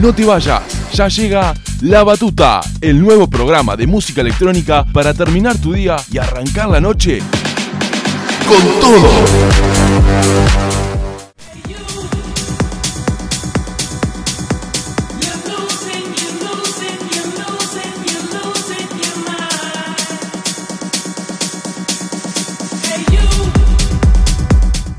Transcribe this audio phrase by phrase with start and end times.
[0.00, 5.56] No te vayas, ya llega La Batuta, el nuevo programa de música electrónica para terminar
[5.56, 7.22] tu día y arrancar la noche
[8.46, 9.08] con todo.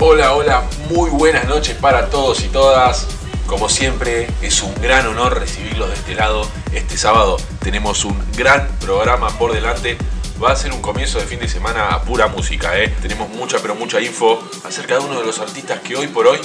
[0.00, 3.17] Hola, hola, muy buenas noches para todos y todas.
[3.48, 6.46] Como siempre, es un gran honor recibirlos de este lado.
[6.70, 9.96] Este sábado tenemos un gran programa por delante.
[10.40, 12.94] Va a ser un comienzo de fin de semana a pura música, ¿eh?
[13.00, 16.38] Tenemos mucha, pero mucha info acerca de uno de los artistas que hoy por hoy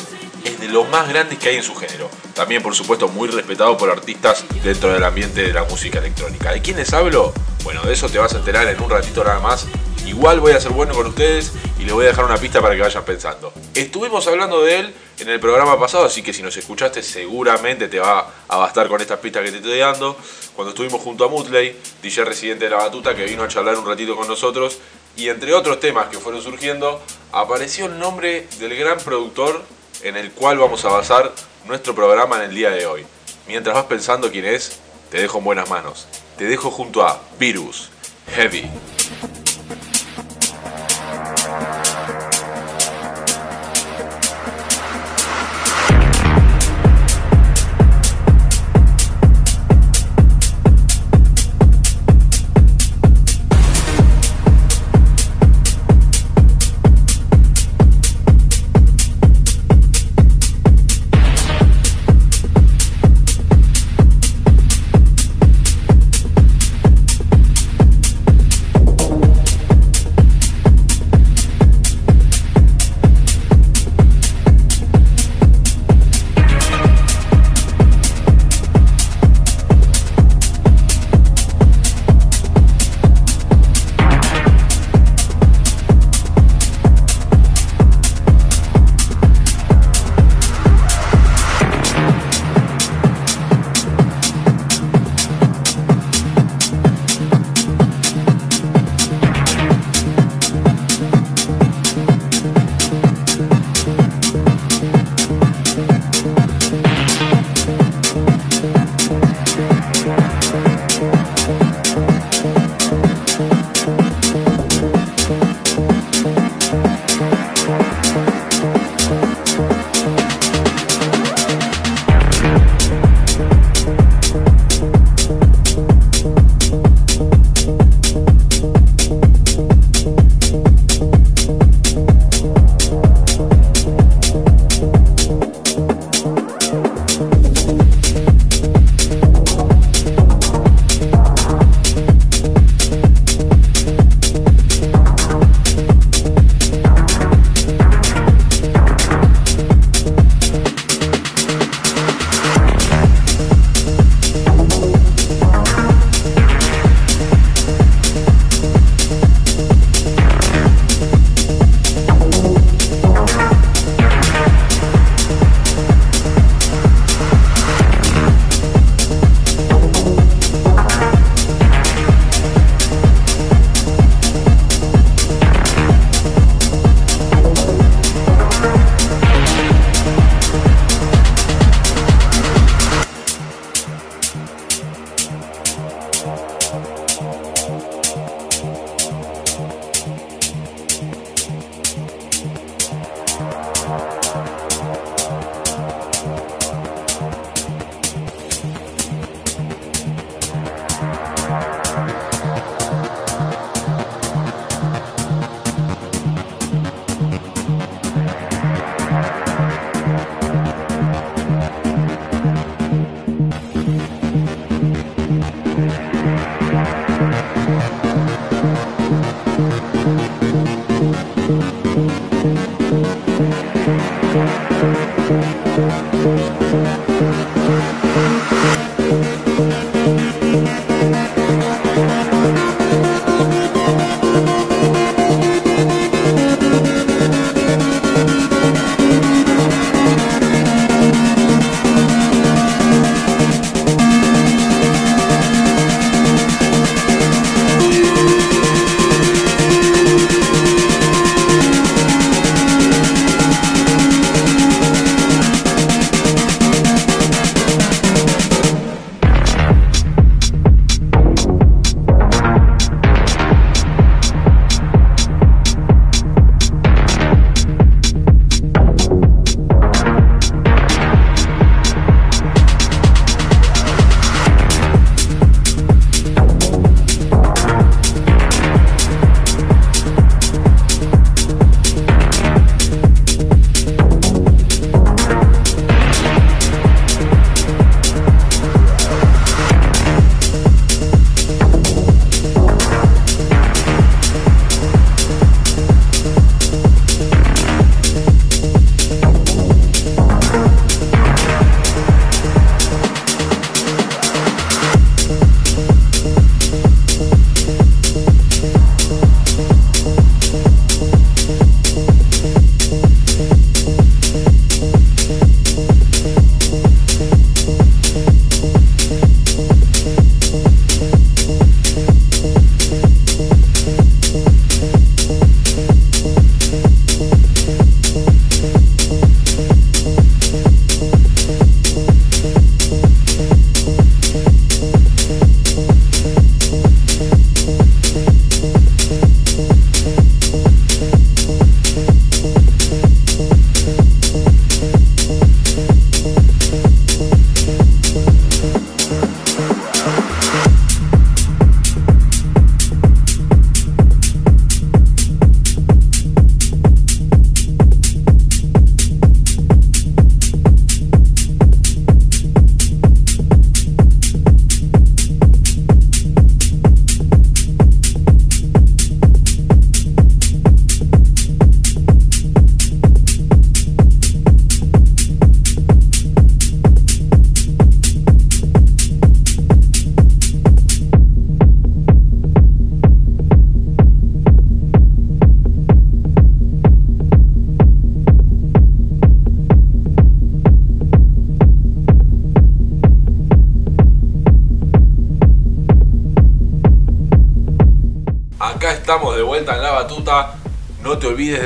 [0.45, 2.09] es de lo más grandes que hay en su género.
[2.36, 6.54] También, por supuesto, muy respetado por artistas dentro del ambiente de la música electrónica.
[6.54, 7.34] ¿De quién les hablo?
[7.66, 9.67] Bueno, de eso te vas a enterar en un ratito nada más.
[10.06, 12.76] Igual voy a ser bueno con ustedes y les voy a dejar una pista para
[12.76, 13.52] que vayan pensando.
[13.73, 17.99] Estuvimos hablando de él en el programa pasado, así que si nos escuchaste seguramente te
[17.99, 20.17] va a bastar con estas pistas que te estoy dando.
[20.55, 23.86] Cuando estuvimos junto a Mutley, DJ residente de la batuta, que vino a charlar un
[23.86, 24.80] ratito con nosotros,
[25.16, 29.64] y entre otros temas que fueron surgiendo, apareció el nombre del gran productor
[30.02, 31.31] en el cual vamos a basar
[31.66, 33.05] nuestro programa en el día de hoy.
[33.48, 34.80] Mientras vas pensando quién es,
[35.11, 36.08] te dejo en buenas manos.
[36.38, 37.89] Te dejo junto a Virus,
[38.36, 38.70] Heavy.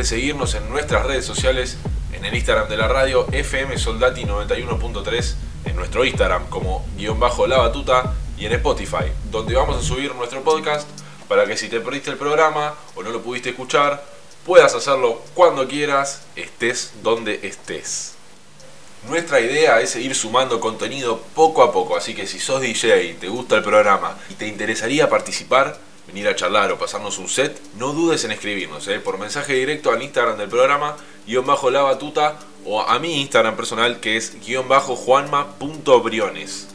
[0.08, 1.76] Seguirnos en nuestras redes sociales,
[2.14, 7.46] en el Instagram de la radio FM Soldati 91.3, en nuestro Instagram como guion bajo
[7.46, 10.88] la batuta y en Spotify, donde vamos a subir nuestro podcast
[11.28, 14.02] para que si te perdiste el programa o no lo pudiste escuchar,
[14.46, 18.14] puedas hacerlo cuando quieras, estés donde estés.
[19.10, 23.28] Nuestra idea es seguir sumando contenido poco a poco, así que si sos DJ, te
[23.28, 25.78] gusta el programa y te interesaría participar,
[26.08, 29.00] venir a charlar o pasarnos un set, no dudes en escribirnos ¿eh?
[29.00, 30.96] por mensaje directo al Instagram del programa,
[31.28, 36.70] guion bajo la batuta, o a mi Instagram personal que es guion bajo juanma.briones.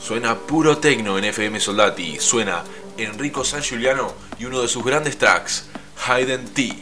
[0.00, 2.64] Suena puro tecno en FM Soldati, suena
[2.96, 5.66] Enrico San Giuliano y uno de sus grandes tracks,
[6.06, 6.74] Hayden T.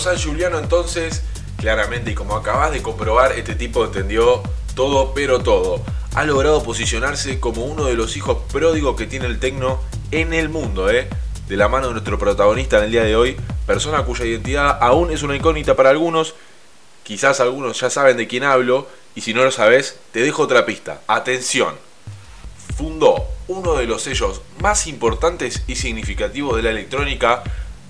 [0.00, 1.22] San Giuliano entonces,
[1.56, 4.42] claramente, y como acabas de comprobar, este tipo entendió
[4.74, 5.82] todo, pero todo.
[6.14, 9.80] Ha logrado posicionarse como uno de los hijos pródigos que tiene el tecno
[10.10, 11.08] en el mundo, ¿eh?
[11.48, 15.10] De la mano de nuestro protagonista en el día de hoy, persona cuya identidad aún
[15.10, 16.34] es una incógnita para algunos,
[17.02, 20.66] quizás algunos ya saben de quién hablo, y si no lo sabes, te dejo otra
[20.66, 21.00] pista.
[21.06, 21.74] Atención.
[22.76, 27.42] Fundó uno de los sellos más importantes y significativos de la electrónica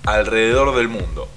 [0.05, 1.29] alrededor del mundo.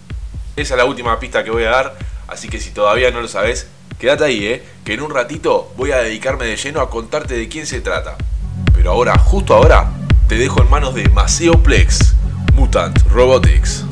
[0.56, 1.98] Esa es la última pista que voy a dar,
[2.28, 3.66] así que si todavía no lo sabes,
[3.98, 4.64] quédate ahí, ¿eh?
[4.84, 8.16] que en un ratito voy a dedicarme de lleno a contarte de quién se trata.
[8.74, 9.90] Pero ahora, justo ahora,
[10.28, 12.14] te dejo en manos de Maceo Plex,
[12.54, 13.84] Mutant Robotics.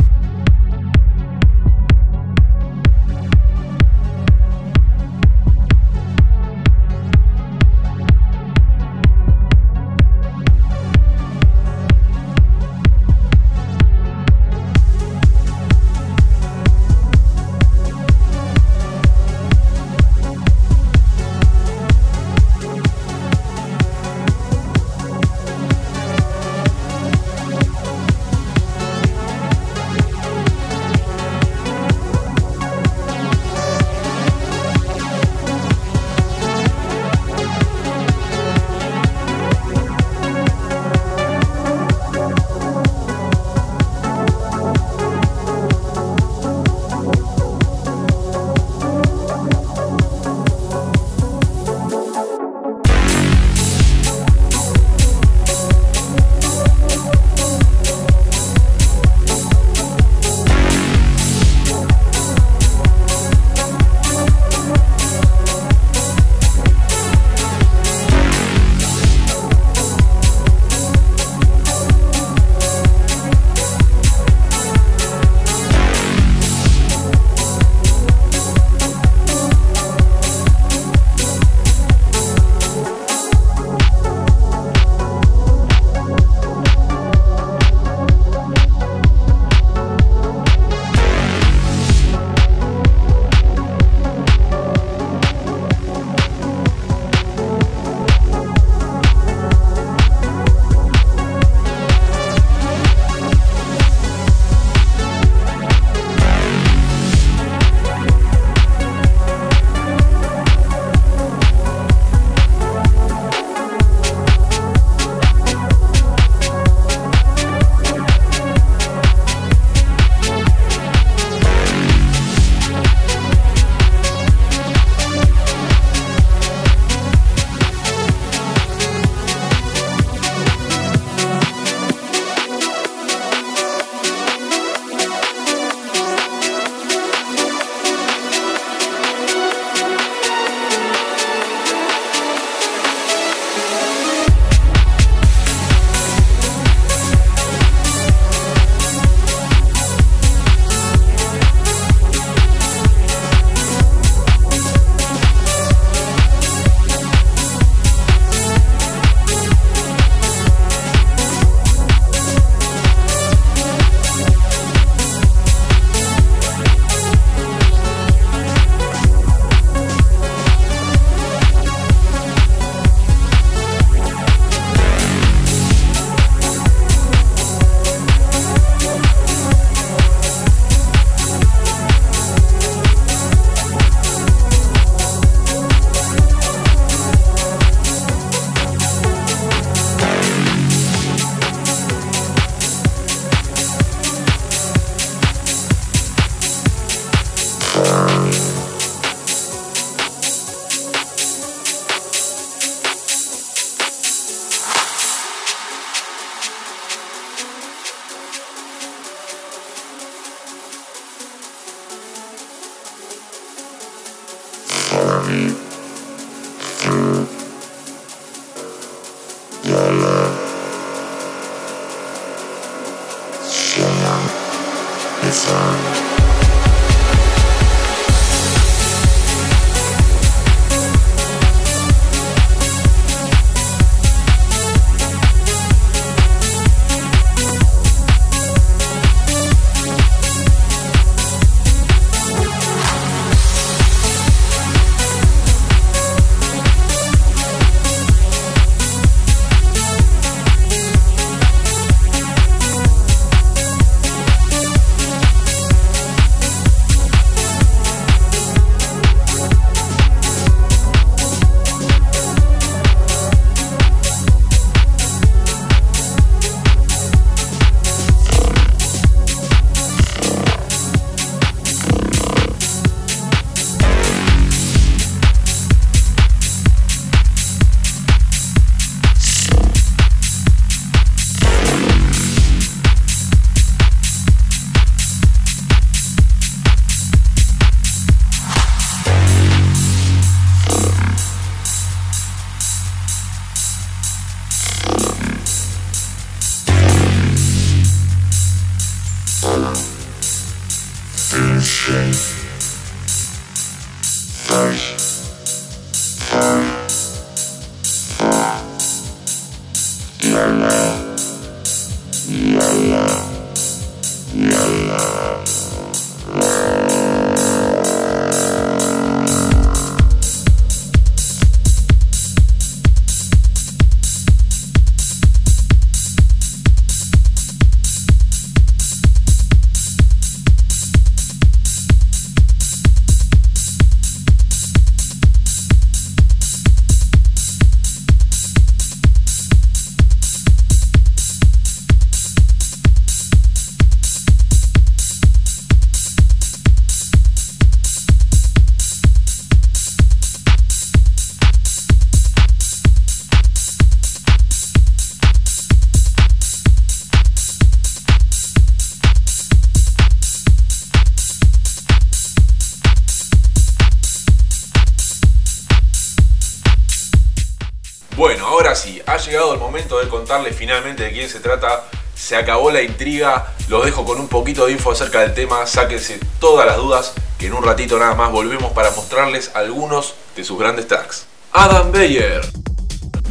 [369.94, 371.85] Momento de contarles finalmente de quién se trata.
[372.14, 376.20] Se acabó la intriga, los dejo con un poquito de info acerca del tema, sáquense
[376.38, 380.59] todas las dudas, que en un ratito nada más volvemos para mostrarles algunos de sus
[380.59, 381.26] grandes tracks.
[381.52, 382.40] Adam Beyer,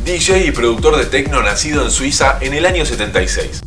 [0.04, 3.62] DJ y productor de techno nacido en Suiza en el año 76.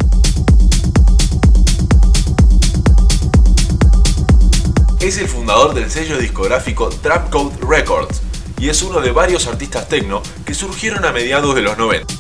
[5.01, 8.23] Es el fundador del sello discográfico Trapcode Records,
[8.59, 12.16] y es uno de varios artistas techno que surgieron a mediados de los 90.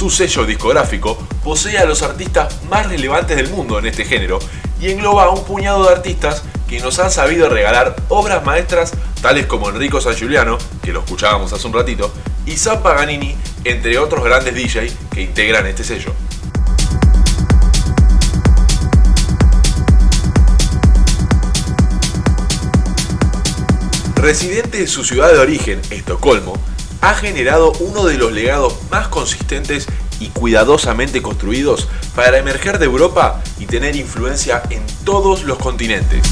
[0.00, 4.38] Su sello discográfico posee a los artistas más relevantes del mundo en este género
[4.80, 9.44] y engloba a un puñado de artistas que nos han sabido regalar obras maestras tales
[9.44, 12.10] como Enrico San Giuliano, que lo escuchábamos hace un ratito,
[12.46, 16.14] y Sam Paganini, entre otros grandes DJ que integran este sello.
[24.16, 26.54] Residente de su ciudad de origen, Estocolmo,
[27.00, 29.86] ha generado uno de los legados más consistentes
[30.18, 36.22] y cuidadosamente construidos para emerger de Europa y tener influencia en todos los continentes.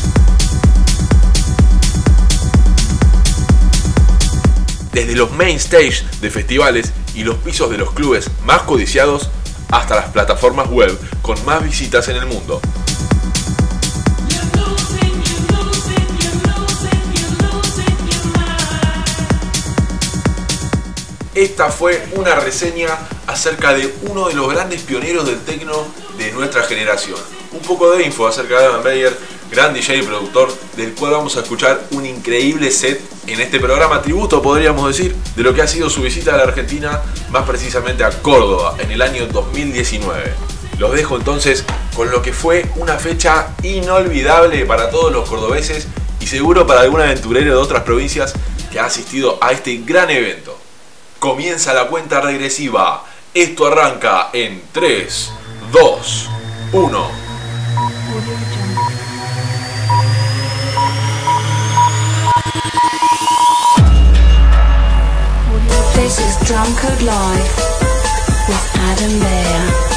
[4.92, 9.31] Desde los main stage de festivales y los pisos de los clubes más codiciados
[9.70, 12.61] hasta las plataformas web con más visitas en el mundo.
[21.38, 22.88] Esta fue una reseña
[23.29, 25.87] acerca de uno de los grandes pioneros del techno
[26.18, 27.16] de nuestra generación.
[27.53, 29.16] Un poco de info acerca de Adam Beyer,
[29.48, 34.03] gran DJ y productor, del cual vamos a escuchar un increíble set en este programa
[34.03, 38.03] tributo, podríamos decir, de lo que ha sido su visita a la Argentina, más precisamente
[38.03, 40.35] a Córdoba, en el año 2019.
[40.79, 45.87] Los dejo entonces con lo que fue una fecha inolvidable para todos los cordobeses
[46.18, 48.35] y seguro para algún aventurero de otras provincias
[48.72, 50.59] que ha asistido a este gran evento.
[51.18, 53.04] Comienza la cuenta regresiva.
[53.35, 55.33] Esto arranca en 3,
[55.72, 56.31] 2,
[56.72, 57.11] 1.
[65.94, 67.57] This is Drunkard Live
[68.48, 69.88] with Adam Bear.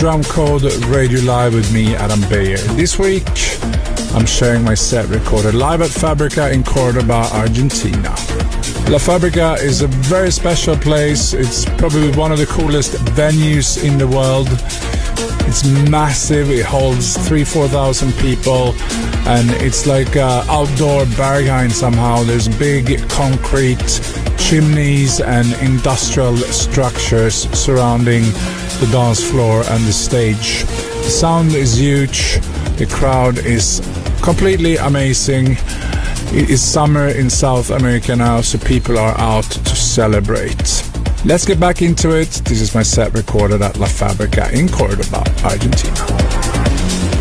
[0.00, 2.56] Drum Code Radio Live with me, Adam Bayer.
[2.72, 3.28] This week,
[4.14, 8.08] I'm sharing my set recorded live at Fabrica in Cordoba, Argentina.
[8.88, 11.34] La Fabrica is a very special place.
[11.34, 14.48] It's probably one of the coolest venues in the world.
[15.46, 16.50] It's massive.
[16.50, 18.72] It holds three, four thousand people,
[19.28, 22.22] and it's like uh, outdoor Berghain somehow.
[22.22, 24.00] There's big concrete
[24.40, 28.22] chimneys and industrial structures surrounding
[28.80, 30.64] the dance floor and the stage.
[30.64, 32.40] The sound is huge.
[32.76, 33.80] The crowd is
[34.22, 35.56] completely amazing.
[36.32, 40.84] It is summer in South America now, so people are out to celebrate.
[41.24, 42.28] Let's get back into it.
[42.44, 47.19] This is my set recorded at La Fabrica in Cordoba, Argentina.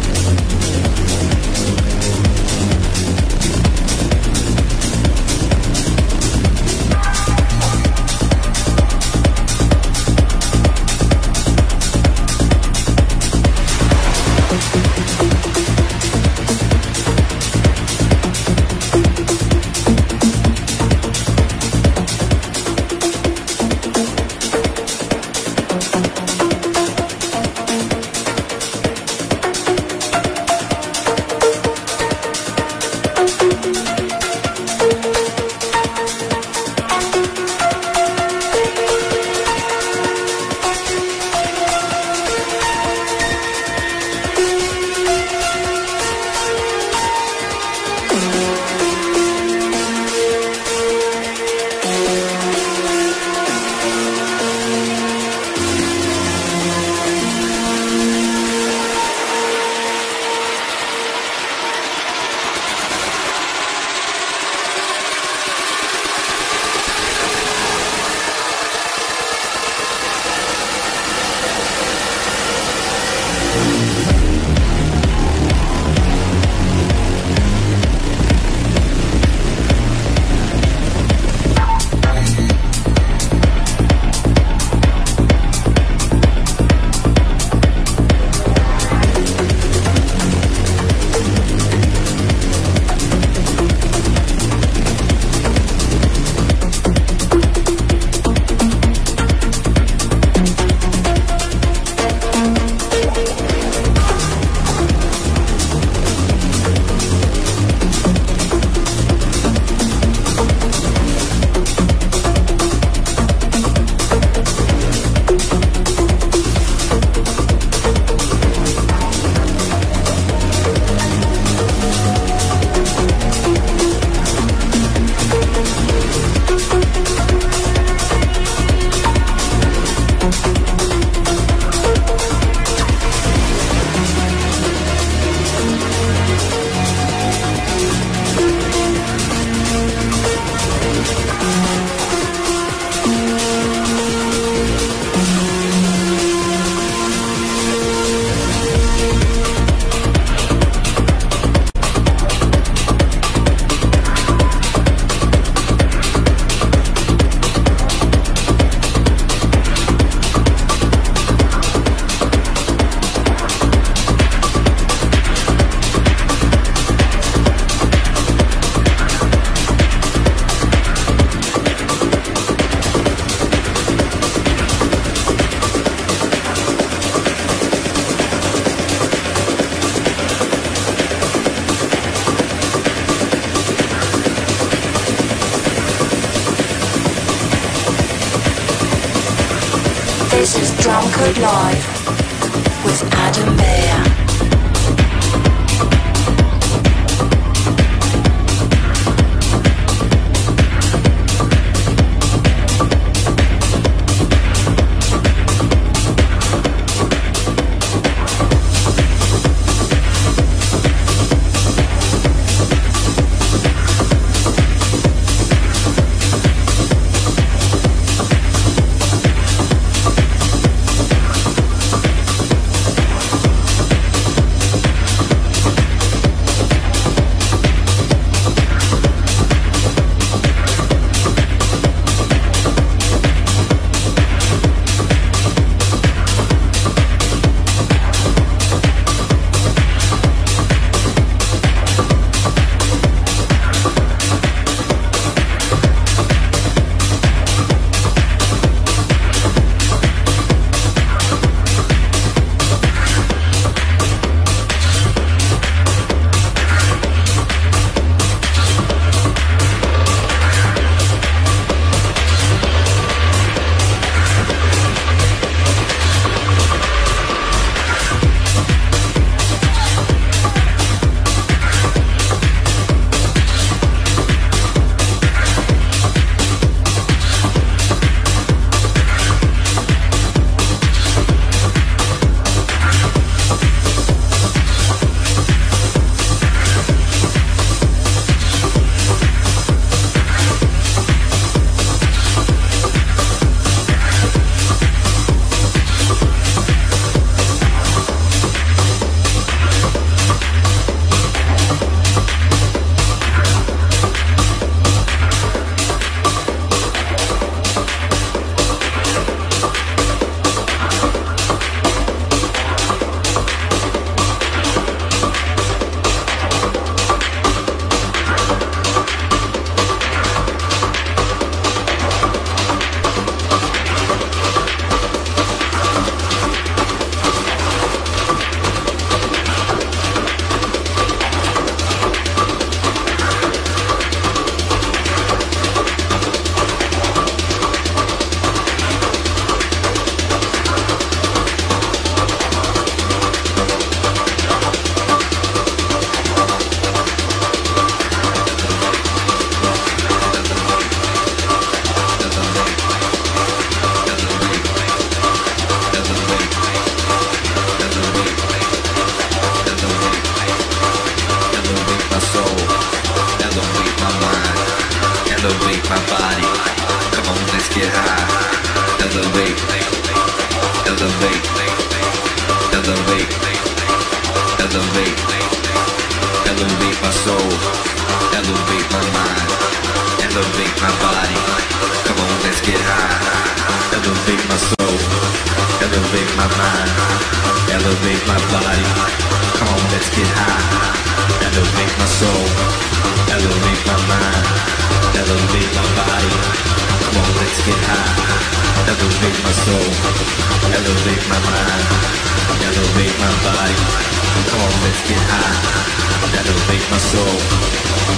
[406.91, 407.37] my soul,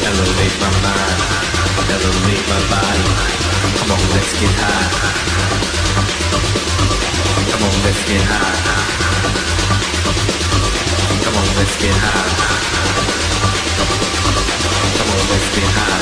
[0.08, 1.20] elevate my mind,
[1.92, 3.06] elevate my body.
[3.78, 4.90] Come on, let's get high.
[7.52, 8.60] Come on, let's get high.
[11.24, 12.32] Come on, let's get high.
[14.98, 16.02] Come on, let's get high.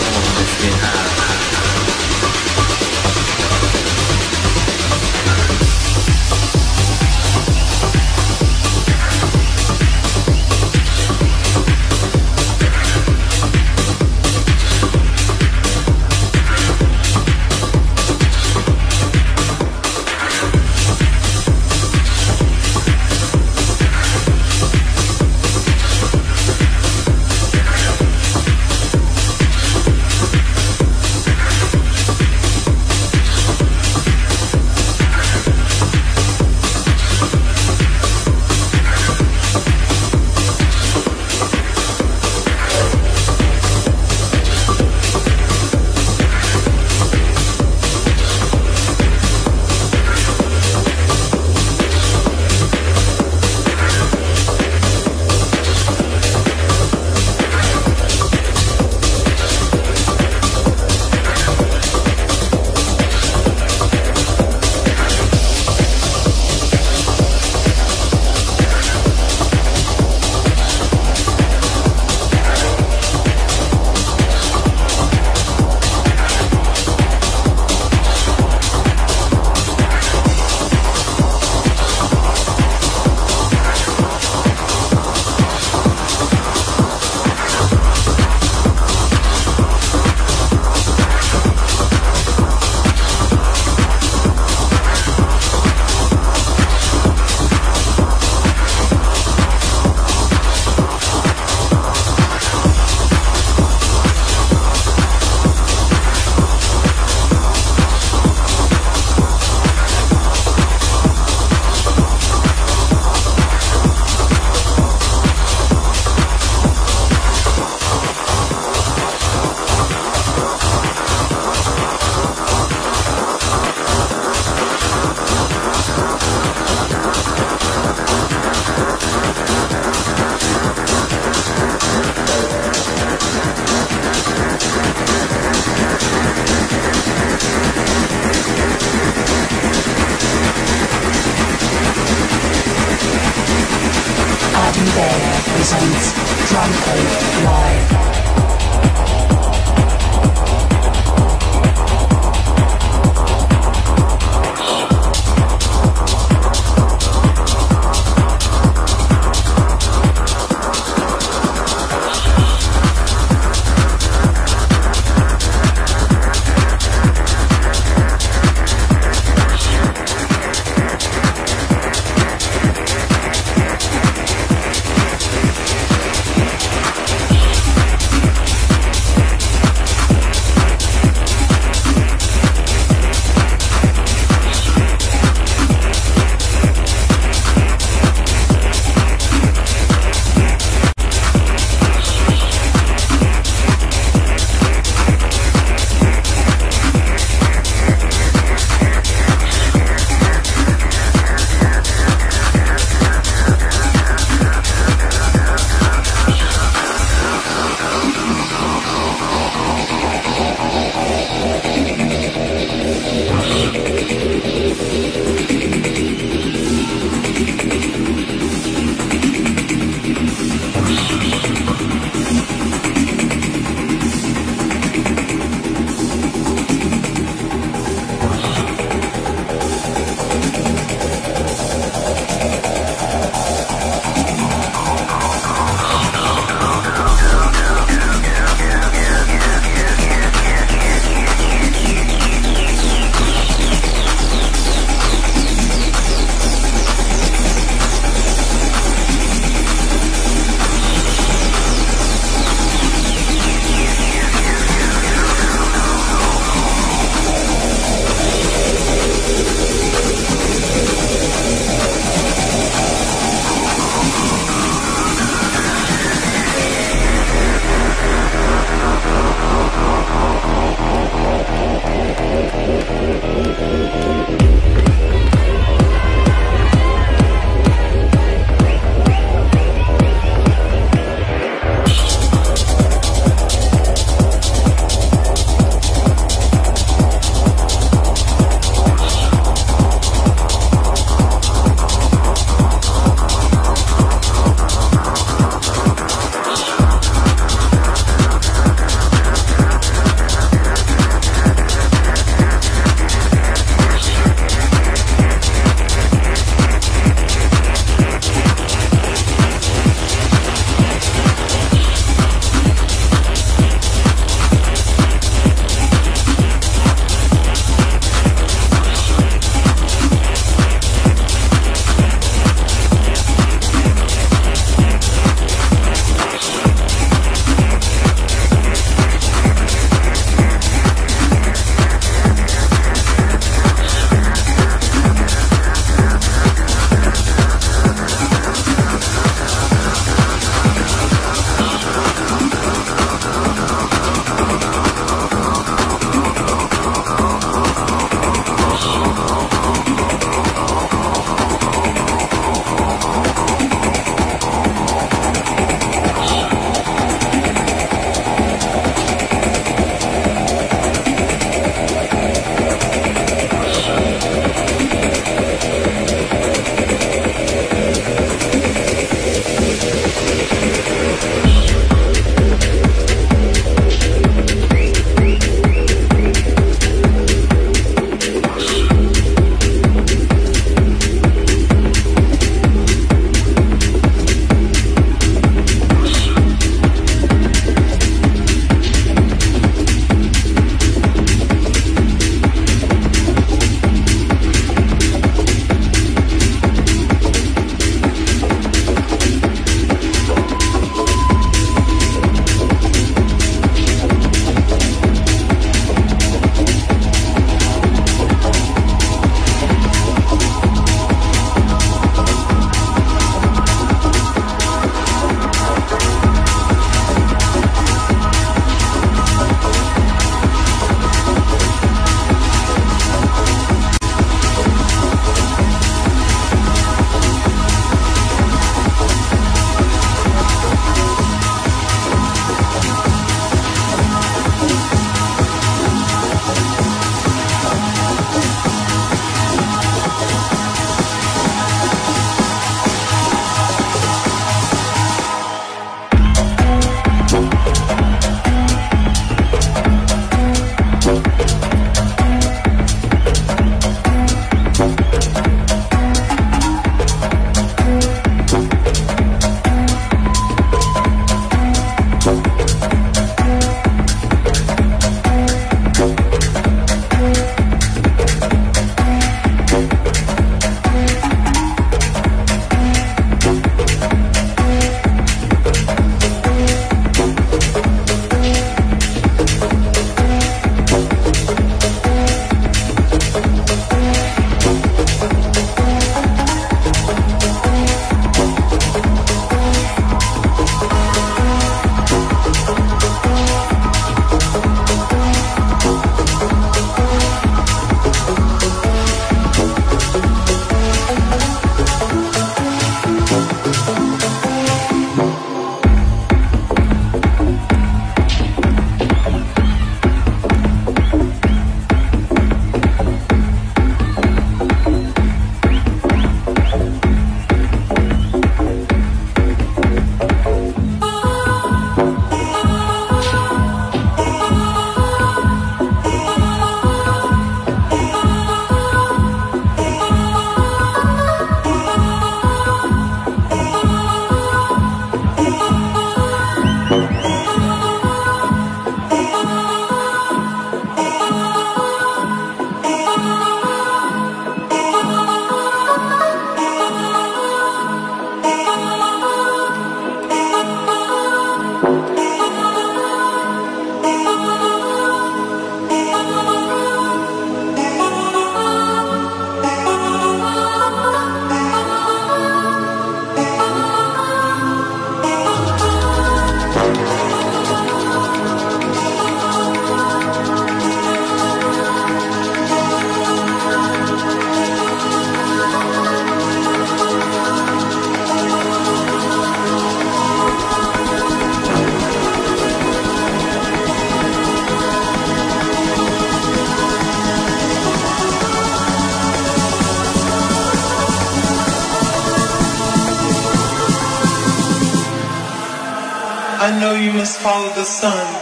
[0.00, 1.33] Come on, let's get high.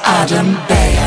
[0.03, 1.02] Adam Beyer.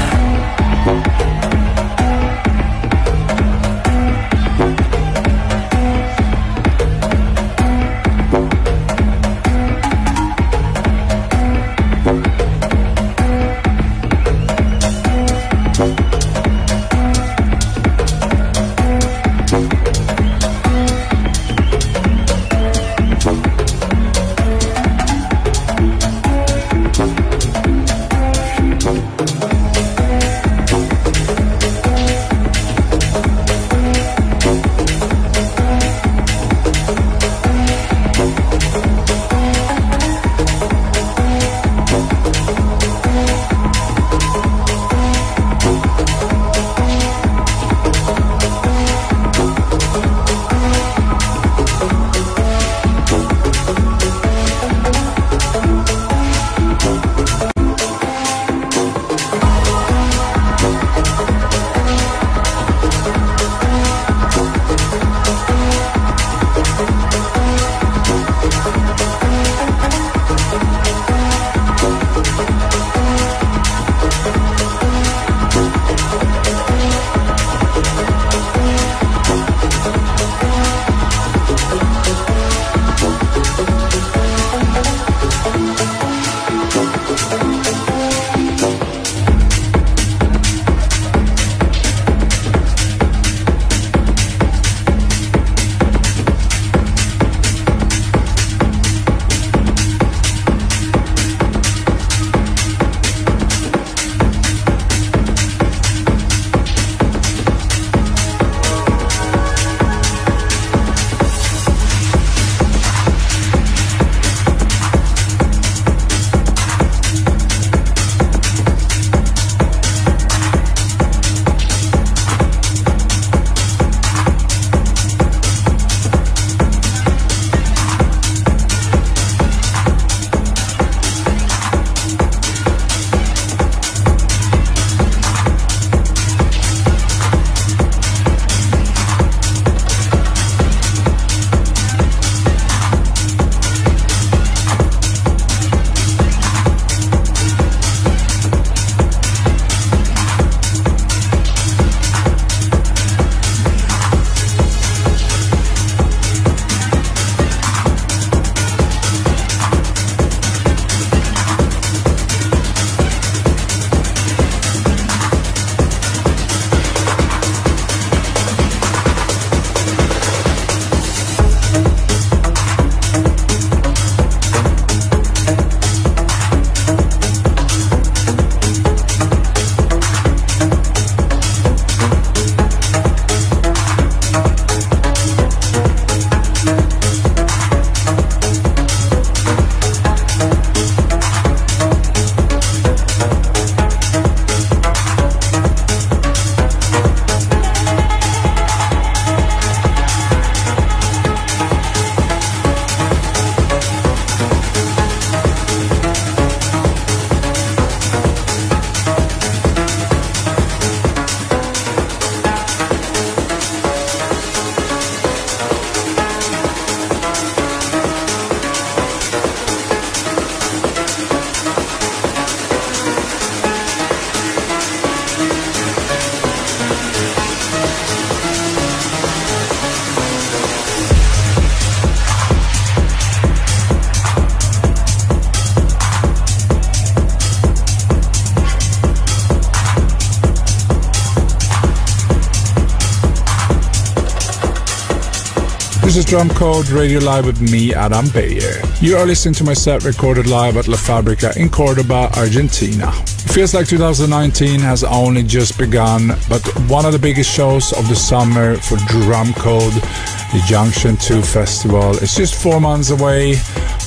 [246.15, 248.81] This is Drum Code Radio Live with me, Adam Beyer.
[249.01, 253.09] You are listening to my set recorded live at La Fabrica in Cordoba, Argentina.
[253.09, 258.07] It feels like 2019 has only just begun, but one of the biggest shows of
[258.07, 263.55] the summer for Drum Code, the Junction 2 Festival, is just four months away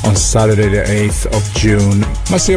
[0.04, 2.02] on Saturday the 8th of June.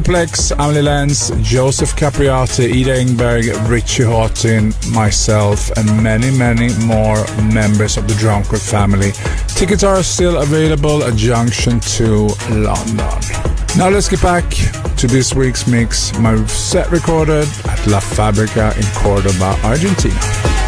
[0.01, 7.23] Plex, Amelie Lenz, Joseph Capriati, Ida Engberg, Richie Houghton, myself, and many, many more
[7.53, 9.11] members of the Drumcode family.
[9.47, 12.97] Tickets are still available at Junction 2 London.
[13.77, 14.49] Now let's get back
[14.97, 20.60] to this week's mix, my set recorded at La Fabrica in Cordoba, Argentina.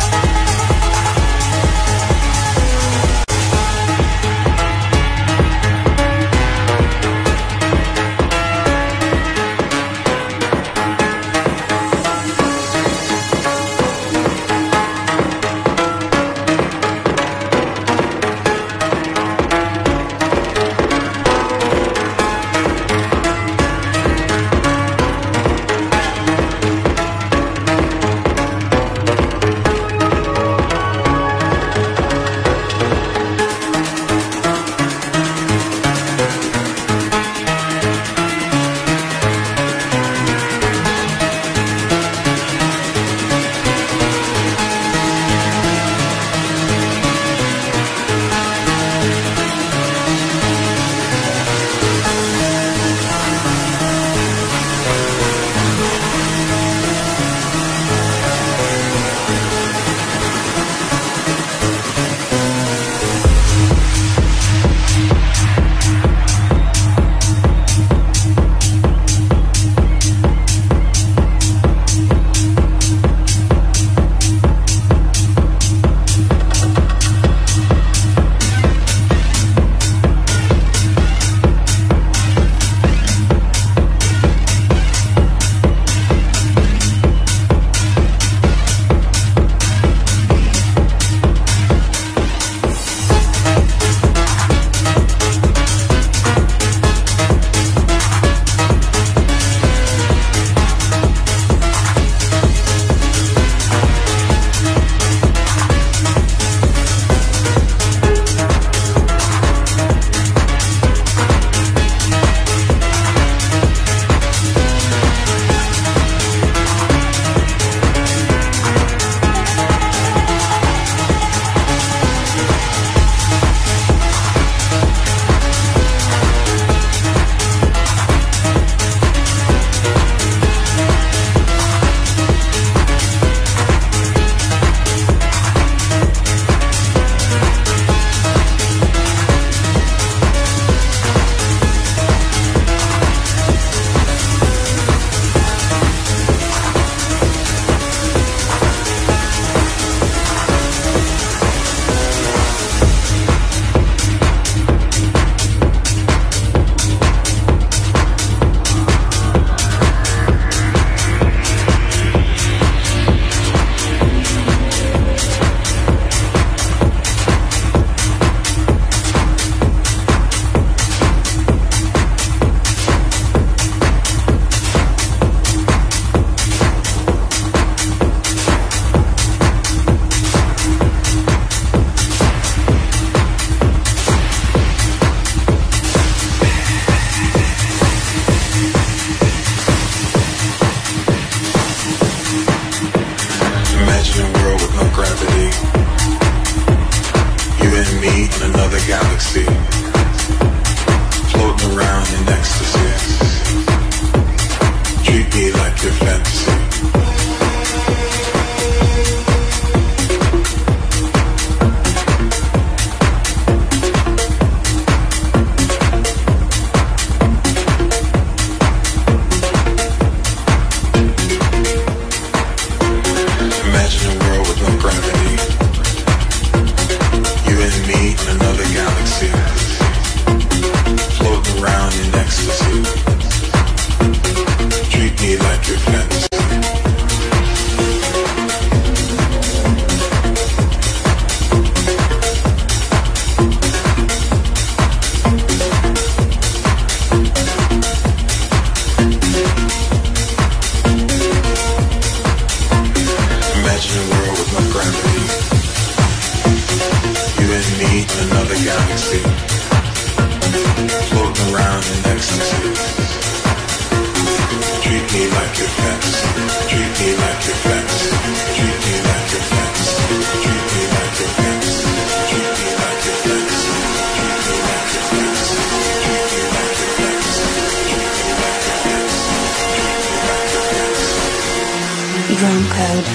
[282.44, 283.08] Drum Code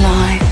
[0.00, 0.45] Live.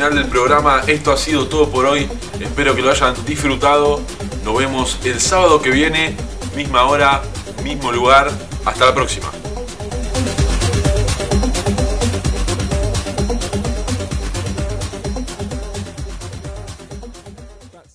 [0.00, 0.82] Final del programa.
[0.86, 2.08] Esto ha sido todo por hoy.
[2.40, 4.00] Espero que lo hayan disfrutado.
[4.46, 6.16] Nos vemos el sábado que viene,
[6.56, 7.20] misma hora,
[7.62, 8.30] mismo lugar.
[8.64, 9.29] Hasta la próxima.